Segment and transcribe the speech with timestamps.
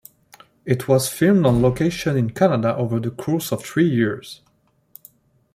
[0.65, 4.41] It was filmed on location in Canada over the course of three years.